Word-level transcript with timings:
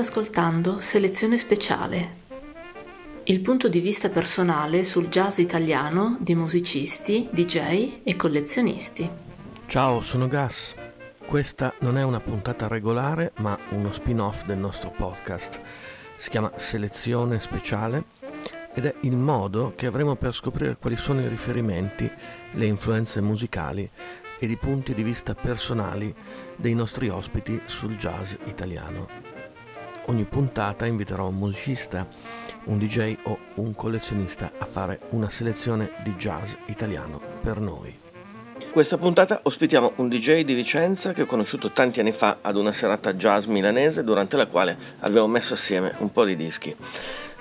Ascoltando 0.00 0.78
Selezione 0.80 1.38
speciale, 1.38 2.27
il 3.30 3.40
punto 3.40 3.68
di 3.68 3.80
vista 3.80 4.08
personale 4.08 4.86
sul 4.86 5.08
jazz 5.08 5.36
italiano 5.36 6.16
di 6.18 6.34
musicisti, 6.34 7.28
DJ 7.30 8.00
e 8.02 8.16
collezionisti. 8.16 9.06
Ciao, 9.66 10.00
sono 10.00 10.28
Gas. 10.28 10.74
Questa 11.26 11.74
non 11.80 11.98
è 11.98 12.02
una 12.02 12.20
puntata 12.20 12.68
regolare, 12.68 13.32
ma 13.40 13.58
uno 13.72 13.92
spin-off 13.92 14.46
del 14.46 14.56
nostro 14.56 14.94
podcast. 14.96 15.60
Si 16.16 16.30
chiama 16.30 16.52
Selezione 16.56 17.38
speciale 17.38 18.04
ed 18.72 18.86
è 18.86 18.94
il 19.00 19.16
modo 19.16 19.74
che 19.76 19.84
avremo 19.84 20.16
per 20.16 20.32
scoprire 20.32 20.78
quali 20.78 20.96
sono 20.96 21.20
i 21.20 21.28
riferimenti, 21.28 22.10
le 22.52 22.64
influenze 22.64 23.20
musicali 23.20 23.90
ed 24.38 24.50
i 24.50 24.56
punti 24.56 24.94
di 24.94 25.02
vista 25.02 25.34
personali 25.34 26.14
dei 26.56 26.72
nostri 26.72 27.10
ospiti 27.10 27.60
sul 27.66 27.94
jazz 27.96 28.32
italiano 28.46 29.28
ogni 30.08 30.24
puntata 30.24 30.86
inviterò 30.86 31.28
un 31.28 31.36
musicista, 31.36 32.06
un 32.68 32.78
DJ 32.78 33.16
o 33.24 33.38
un 33.56 33.74
collezionista 33.74 34.52
a 34.58 34.64
fare 34.64 35.00
una 35.10 35.28
selezione 35.28 35.90
di 36.02 36.14
jazz 36.16 36.54
italiano 36.66 37.20
per 37.42 37.58
noi. 37.58 38.06
Questa 38.70 38.98
puntata 38.98 39.40
ospitiamo 39.42 39.94
un 39.96 40.08
DJ 40.08 40.44
di 40.44 40.54
Vicenza 40.54 41.12
che 41.12 41.22
ho 41.22 41.26
conosciuto 41.26 41.72
tanti 41.72 42.00
anni 42.00 42.12
fa 42.12 42.38
ad 42.42 42.56
una 42.56 42.74
serata 42.78 43.14
jazz 43.14 43.44
milanese 43.46 44.04
durante 44.04 44.36
la 44.36 44.46
quale 44.46 44.76
abbiamo 45.00 45.26
messo 45.26 45.54
assieme 45.54 45.94
un 45.98 46.12
po' 46.12 46.24
di 46.24 46.36
dischi. 46.36 46.74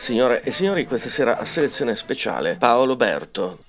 Signore 0.05 0.41
e 0.43 0.53
signori, 0.53 0.85
questa 0.85 1.09
sera 1.15 1.37
a 1.37 1.45
selezione 1.53 1.97
speciale 1.97 2.55
Paolo 2.55 2.95
Berto, 2.95 3.59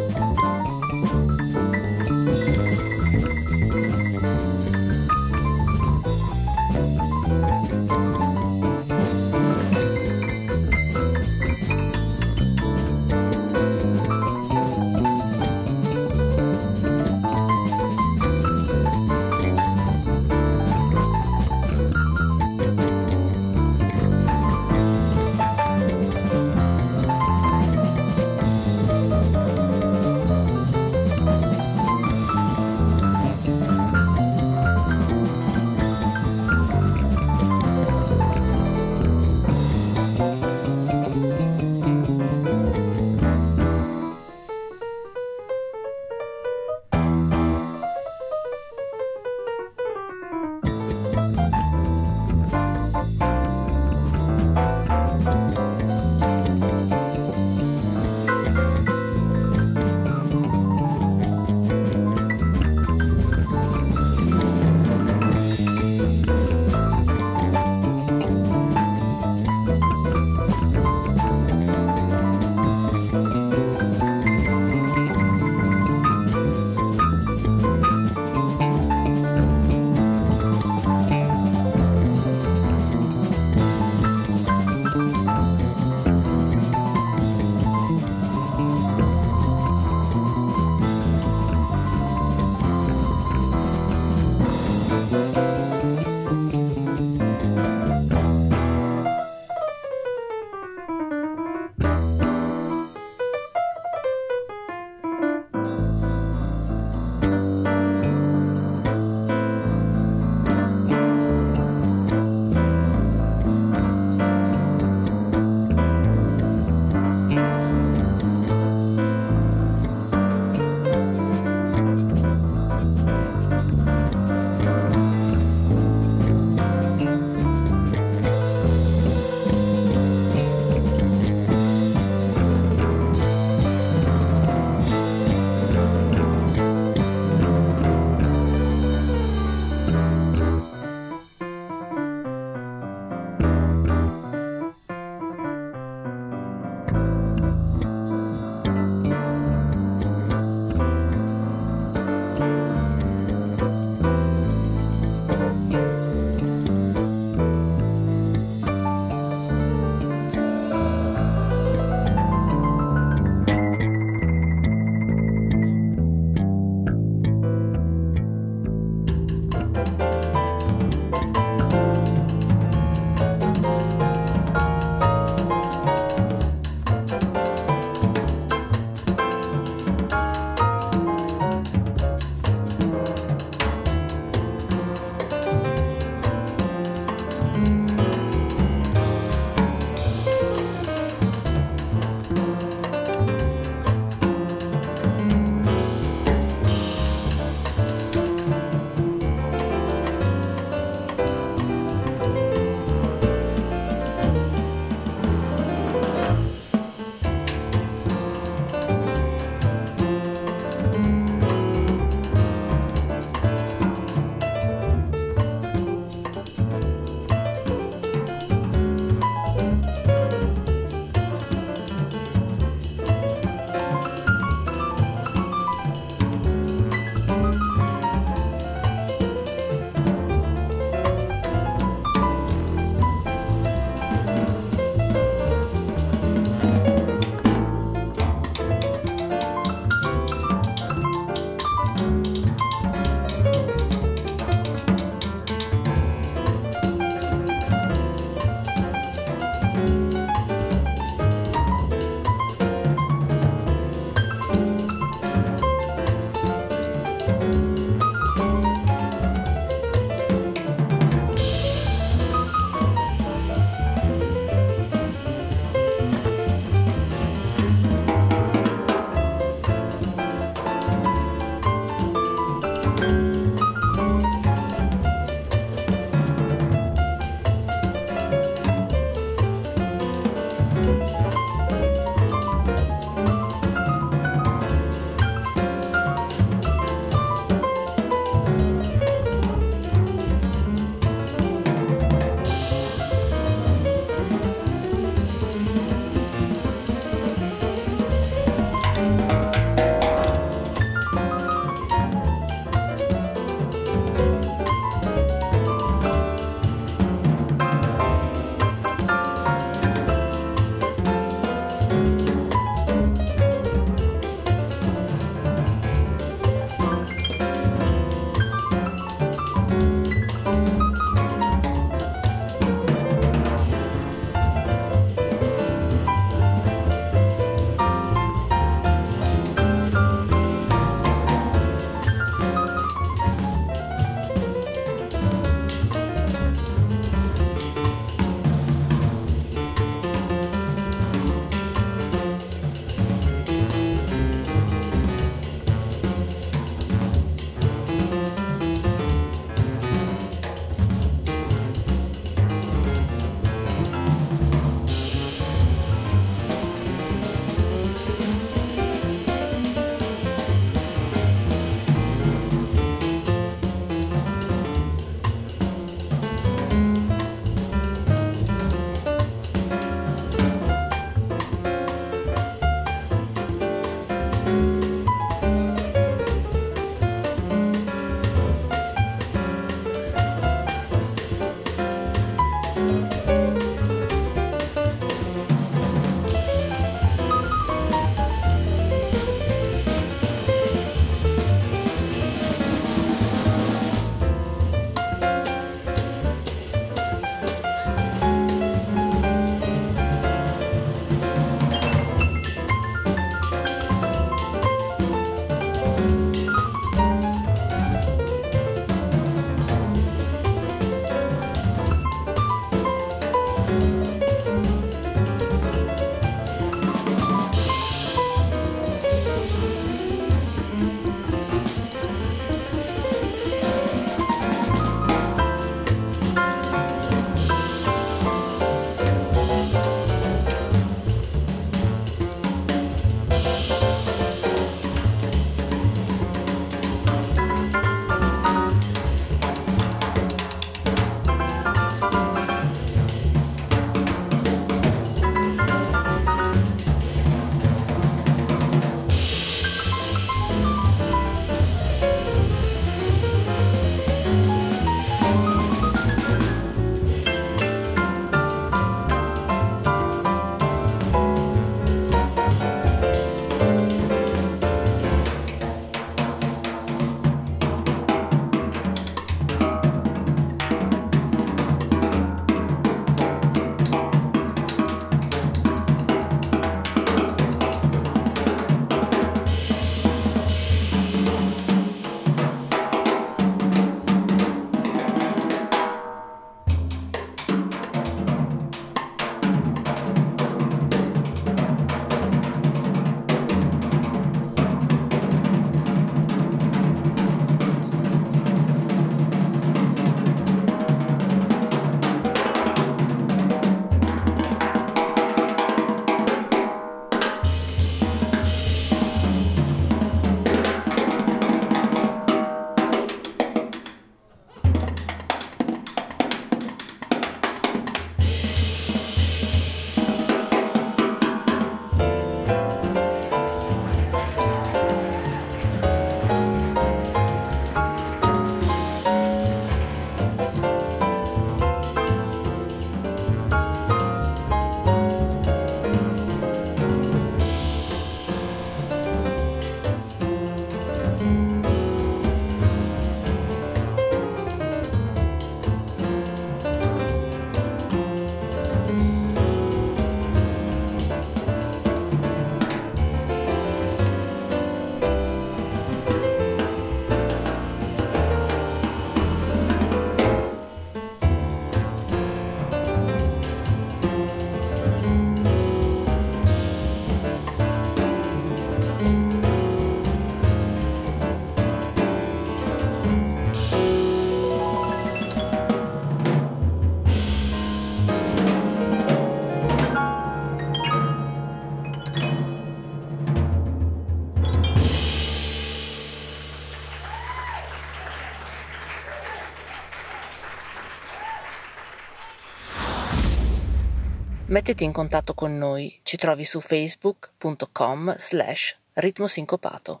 Mettiti 594.50 594.82
in 594.82 594.90
contatto 594.90 595.32
con 595.32 595.56
noi, 595.56 596.00
ci 596.02 596.16
trovi 596.16 596.44
su 596.44 596.60
facebook.com 596.60 598.16
slash 598.16 598.76
ritmosincopato. 598.94 600.00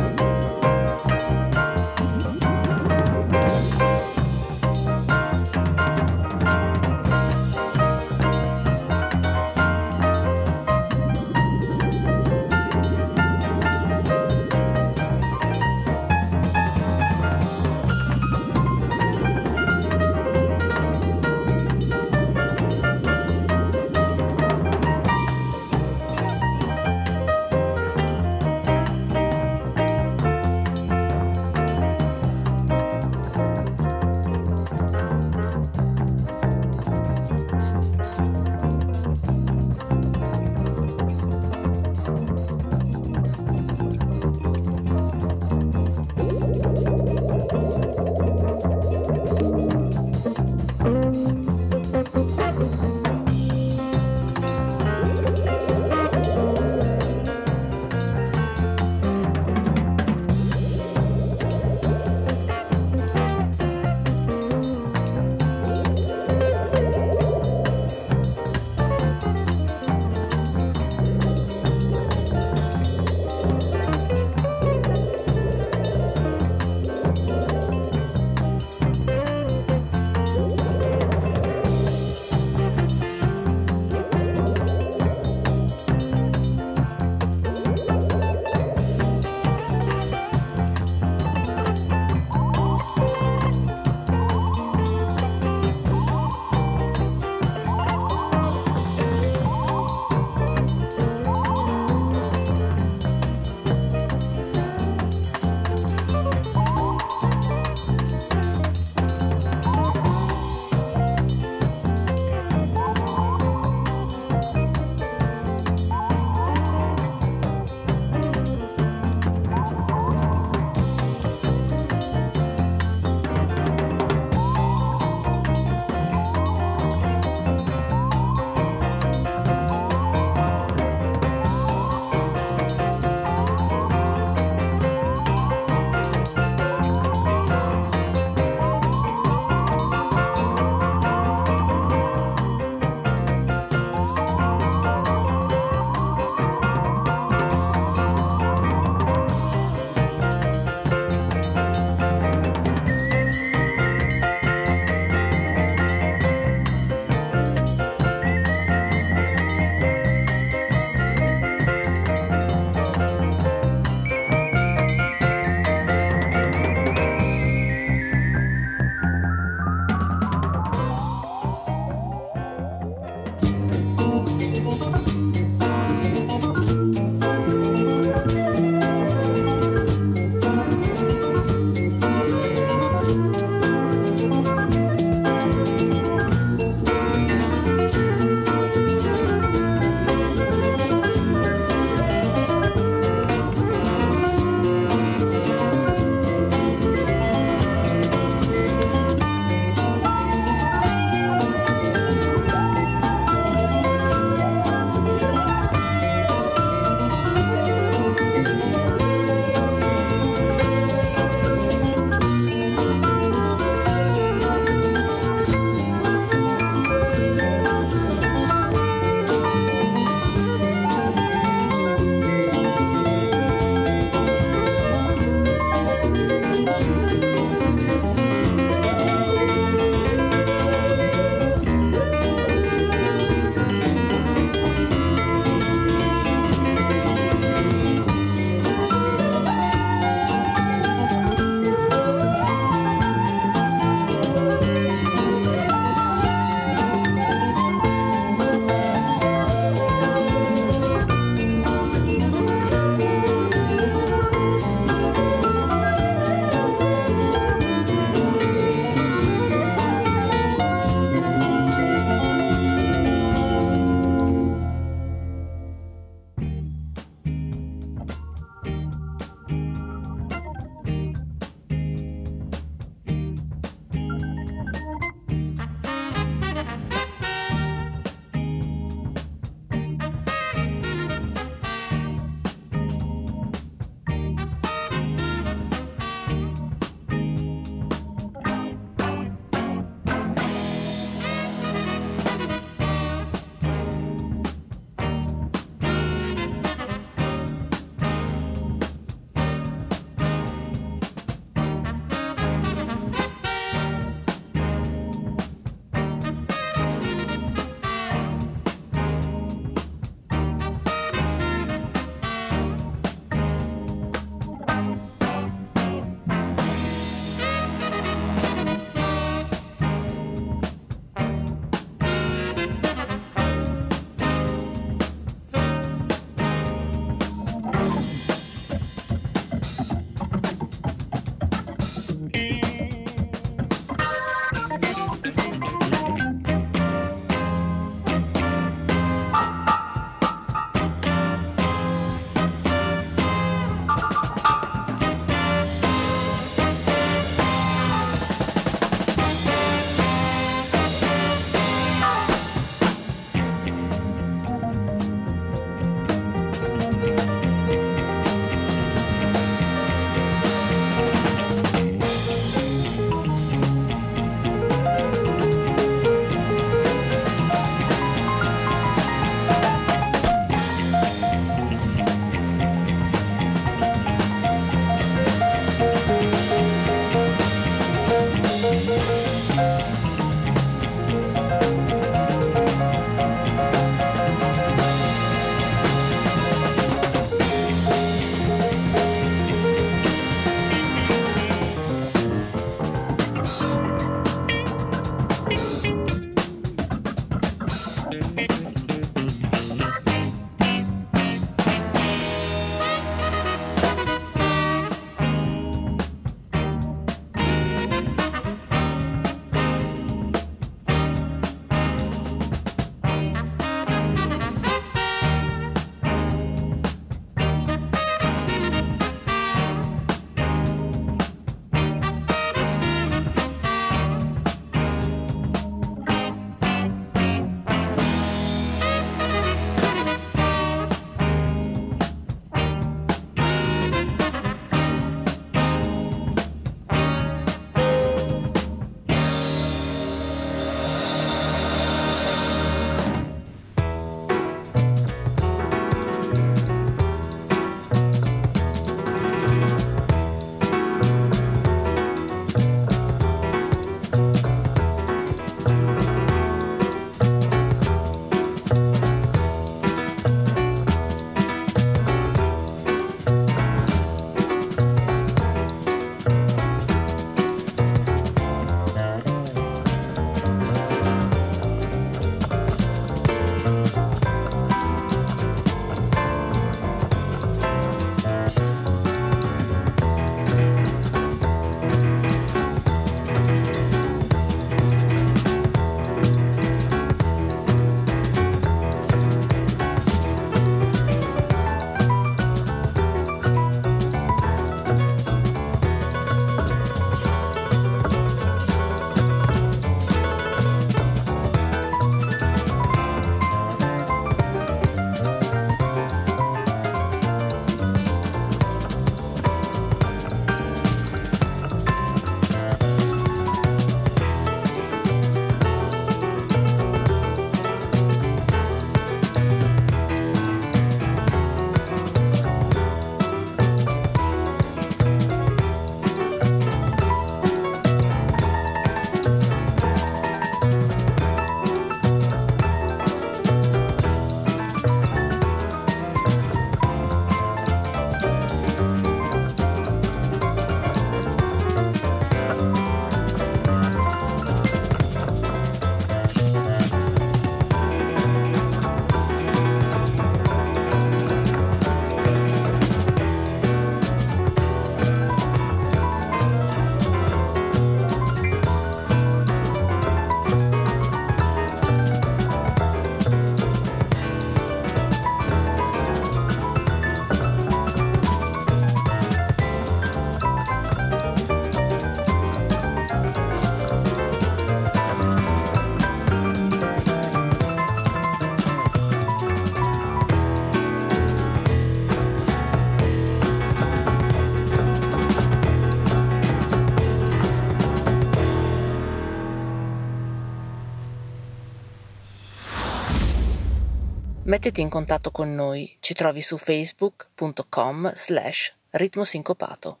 Mettiti 594.52 594.82
in 594.82 594.90
contatto 594.90 595.30
con 595.30 595.54
noi, 595.54 595.96
ci 596.00 596.12
trovi 596.12 596.42
su 596.42 596.58
facebook.com 596.58 598.12
slash 598.14 598.74
ritmosincopato. 598.90 600.00